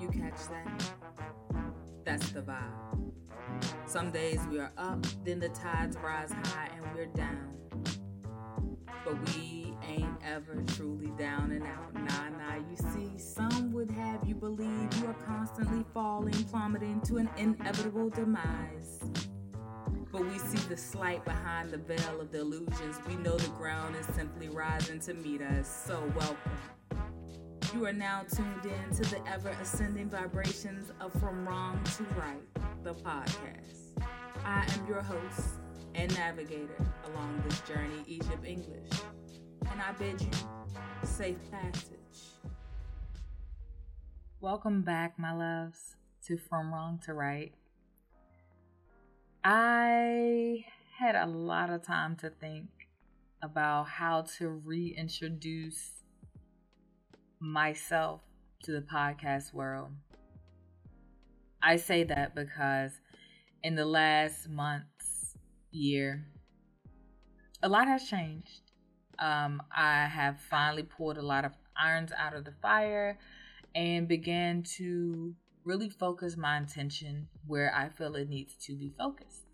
[0.00, 0.92] You catch that?
[2.04, 3.12] That's the vibe.
[3.86, 7.58] Some days we are up, then the tides rise high and we're down.
[9.04, 11.94] But we ain't ever truly down and out.
[11.94, 17.16] Nah, nah, you see, some would have you believe you are constantly falling, plummeting to
[17.16, 19.00] an inevitable demise.
[20.12, 22.96] But we see the slight behind the veil of the illusions.
[23.06, 25.68] We know the ground is simply rising to meet us.
[25.86, 26.52] So, welcome.
[27.74, 32.82] You are now tuned in to the ever ascending vibrations of From Wrong to Right,
[32.82, 34.00] the podcast.
[34.42, 35.48] I am your host
[35.94, 38.90] and navigator along this journey, Egypt English,
[39.70, 40.30] and I bid you
[41.02, 41.92] safe passage.
[44.40, 45.96] Welcome back, my loves,
[46.26, 47.52] to From Wrong to Right.
[49.44, 50.64] I
[50.98, 52.70] had a lot of time to think
[53.42, 55.97] about how to reintroduce
[57.40, 58.20] myself
[58.64, 59.90] to the podcast world.
[61.62, 62.92] I say that because
[63.62, 65.36] in the last month's
[65.70, 66.24] year,
[67.62, 68.62] a lot has changed.
[69.18, 73.18] Um, I have finally pulled a lot of irons out of the fire
[73.74, 79.44] and began to really focus my attention where I feel it needs to be focused.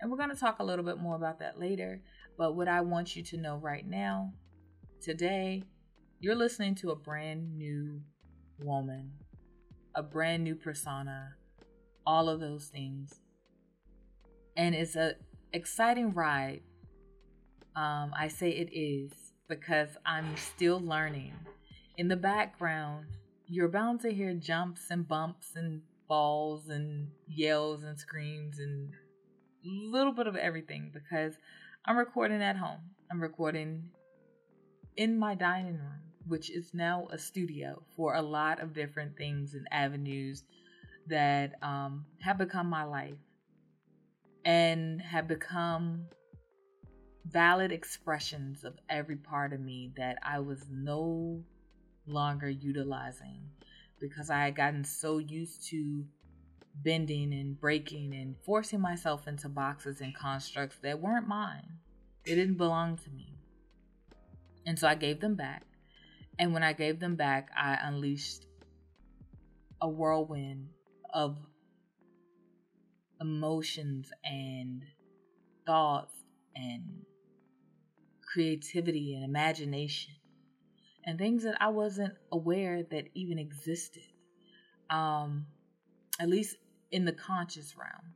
[0.00, 2.02] And we're going to talk a little bit more about that later.
[2.36, 4.34] But what I want you to know right now,
[5.00, 5.64] today,
[6.18, 8.00] you're listening to a brand new
[8.62, 9.12] woman,
[9.94, 11.34] a brand new persona,
[12.06, 13.20] all of those things.
[14.56, 15.16] And it's a
[15.52, 16.62] exciting ride.
[17.74, 19.12] Um, I say it is
[19.48, 21.34] because I'm still learning.
[21.98, 23.06] In the background,
[23.46, 28.92] you're bound to hear jumps and bumps and falls and yells and screams and
[29.64, 31.34] a little bit of everything because
[31.84, 32.80] I'm recording at home.
[33.10, 33.90] I'm recording
[34.96, 39.54] in my dining room which is now a studio for a lot of different things
[39.54, 40.44] and avenues
[41.08, 43.18] that um, have become my life
[44.44, 46.06] and have become
[47.26, 51.42] valid expressions of every part of me that I was no
[52.06, 53.42] longer utilizing
[54.00, 56.04] because I had gotten so used to
[56.84, 61.78] bending and breaking and forcing myself into boxes and constructs that weren't mine.
[62.24, 63.34] They didn't belong to me.
[64.66, 65.62] And so I gave them back
[66.38, 68.46] and when I gave them back, I unleashed
[69.80, 70.68] a whirlwind
[71.12, 71.36] of
[73.20, 74.82] emotions and
[75.66, 76.14] thoughts
[76.54, 77.04] and
[78.32, 80.14] creativity and imagination
[81.04, 84.02] and things that I wasn't aware that even existed.
[84.90, 85.46] Um,
[86.20, 86.56] at least
[86.90, 88.14] in the conscious realm,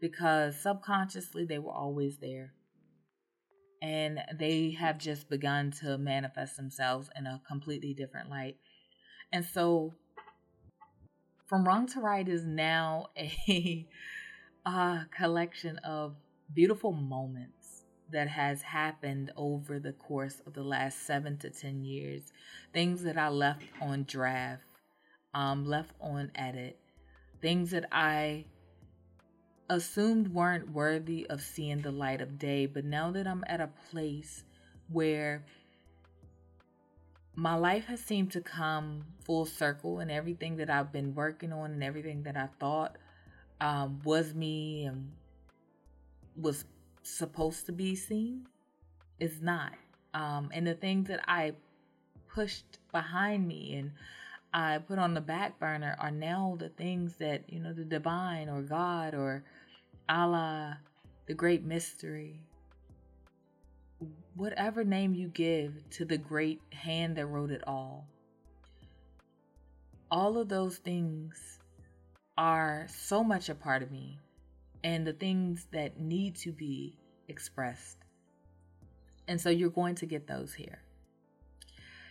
[0.00, 2.52] because subconsciously they were always there
[3.82, 8.56] and they have just begun to manifest themselves in a completely different light.
[9.32, 9.92] And so,
[11.46, 13.88] From Wrong to Right is now a,
[14.66, 16.14] a collection of
[16.54, 17.82] beautiful moments
[18.12, 22.32] that has happened over the course of the last seven to 10 years.
[22.72, 24.62] Things that I left on draft,
[25.34, 26.78] um, left on edit,
[27.40, 28.44] things that I
[29.72, 32.66] assumed weren't worthy of seeing the light of day.
[32.66, 34.44] But now that I'm at a place
[34.88, 35.44] where
[37.34, 41.72] my life has seemed to come full circle and everything that I've been working on
[41.72, 42.96] and everything that I thought
[43.60, 45.12] um, was me and
[46.36, 46.64] was
[47.02, 48.46] supposed to be seen
[49.18, 49.72] is not.
[50.12, 51.54] Um, and the things that I
[52.28, 53.92] pushed behind me and
[54.52, 58.50] I put on the back burner are now the things that, you know, the divine
[58.50, 59.44] or God or
[60.08, 60.78] Allah,
[61.26, 62.42] the great mystery,
[64.34, 68.06] whatever name you give to the great hand that wrote it all.
[70.10, 71.58] All of those things
[72.36, 74.18] are so much a part of me
[74.84, 76.98] and the things that need to be
[77.28, 77.98] expressed.
[79.28, 80.80] And so you're going to get those here.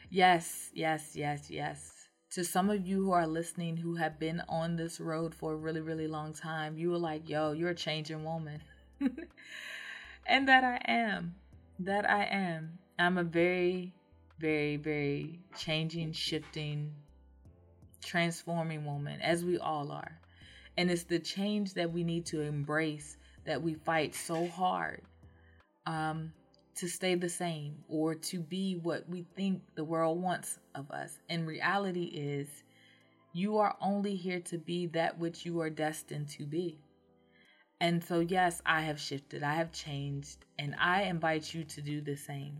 [0.10, 2.01] Yes, yes, yes, yes
[2.32, 5.56] to some of you who are listening who have been on this road for a
[5.56, 8.62] really, really long time, you were like, yo, you're a changing woman.
[10.26, 11.36] and that I am.
[11.80, 12.80] That I am.
[12.98, 13.94] I'm a very,
[14.40, 16.94] very, very changing, shifting,
[18.02, 20.18] transforming woman, as we all are.
[20.78, 25.02] And it's the change that we need to embrace that we fight so hard.
[25.86, 26.32] Um,
[26.76, 31.20] to stay the same or to be what we think the world wants of us.
[31.30, 32.48] And reality is,
[33.34, 36.80] you are only here to be that which you are destined to be.
[37.80, 42.02] And so, yes, I have shifted, I have changed, and I invite you to do
[42.02, 42.60] the same.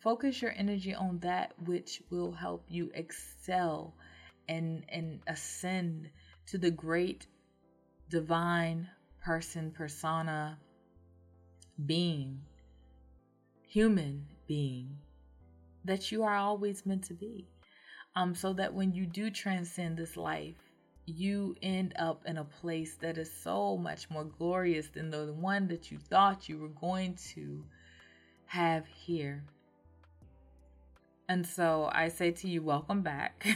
[0.00, 3.94] Focus your energy on that which will help you excel
[4.48, 6.08] and and ascend
[6.46, 7.26] to the great
[8.08, 8.88] divine
[9.20, 10.58] person persona
[11.84, 12.40] being
[13.68, 14.98] human being
[15.84, 17.46] that you are always meant to be
[18.16, 20.68] um so that when you do transcend this life
[21.08, 25.66] you end up in a place that is so much more glorious than the one
[25.68, 27.64] that you thought you were going to
[28.46, 29.42] have here.
[31.28, 33.46] And so I say to you, welcome back.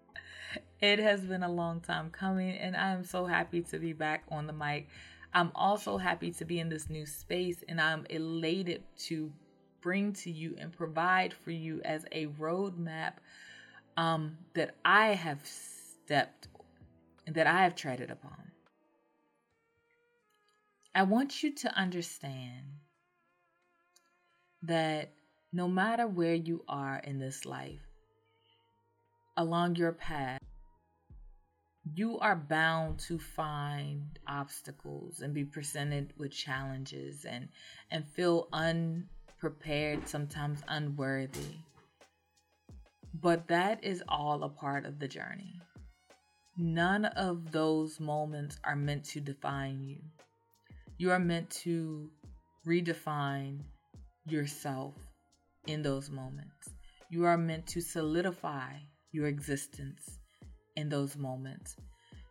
[0.80, 4.24] it has been a long time coming, and I am so happy to be back
[4.30, 4.88] on the mic.
[5.36, 9.30] I'm also happy to be in this new space, and I'm elated to
[9.82, 13.12] bring to you and provide for you as a roadmap
[13.98, 16.48] um, that I have stepped
[17.26, 18.50] that I have treaded upon.
[20.94, 22.64] I want you to understand
[24.62, 25.10] that
[25.52, 27.86] no matter where you are in this life,
[29.36, 30.40] along your path,
[31.94, 37.48] you are bound to find obstacles and be presented with challenges and,
[37.90, 41.58] and feel unprepared, sometimes unworthy.
[43.14, 45.60] But that is all a part of the journey.
[46.58, 50.00] None of those moments are meant to define you.
[50.98, 52.10] You are meant to
[52.66, 53.60] redefine
[54.26, 54.94] yourself
[55.66, 56.70] in those moments.
[57.10, 58.72] You are meant to solidify
[59.12, 60.18] your existence
[60.76, 61.76] in those moments.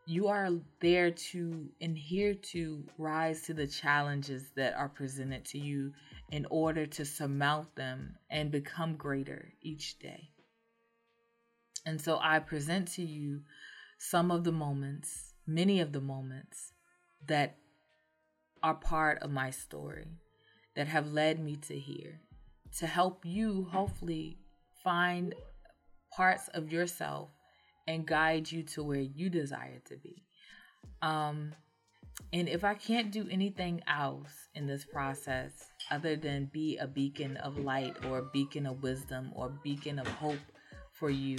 [0.07, 0.50] You are
[0.81, 5.94] there to and here to rise to the challenges that are presented to you
[6.31, 10.30] in order to surmount them and become greater each day.
[11.86, 13.42] And so I present to you
[13.97, 16.74] some of the moments, many of the moments
[17.27, 17.57] that
[18.62, 20.07] are part of my story
[20.75, 22.19] that have led me to here
[22.77, 24.38] to help you hopefully
[24.83, 25.33] find
[26.15, 27.30] parts of yourself
[27.87, 30.23] and guide you to where you desire to be.
[31.01, 31.53] Um,
[32.33, 35.51] and if I can't do anything else in this process
[35.91, 39.99] other than be a beacon of light or a beacon of wisdom or a beacon
[39.99, 40.39] of hope
[40.91, 41.37] for you,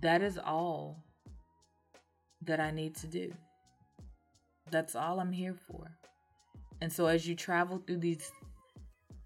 [0.00, 1.04] that is all
[2.42, 3.32] that I need to do.
[4.70, 5.90] That's all I'm here for.
[6.80, 8.30] And so, as you travel through these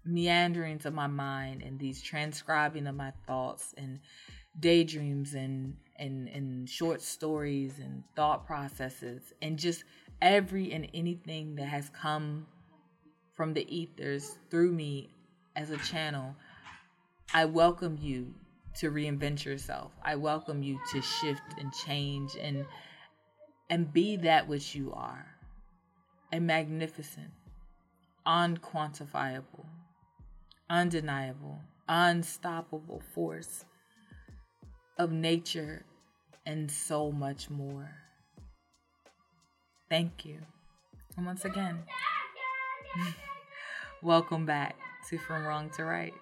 [0.05, 3.99] meanderings of my mind and these transcribing of my thoughts and
[4.59, 9.83] daydreams and, and, and short stories and thought processes and just
[10.21, 12.45] every and anything that has come
[13.33, 15.09] from the ethers through me
[15.55, 16.35] as a channel,
[17.33, 18.33] I welcome you
[18.79, 19.91] to reinvent yourself.
[20.03, 22.65] I welcome you to shift and change and
[23.69, 25.25] and be that which you are.
[26.33, 27.31] A magnificent,
[28.25, 29.65] unquantifiable,
[30.69, 33.65] undeniable, unstoppable force
[34.99, 35.85] of nature
[36.45, 37.89] and so much more.
[39.89, 40.39] Thank you.
[41.17, 41.79] And once again,
[44.03, 44.75] welcome back
[45.09, 46.13] to From Wrong to Right.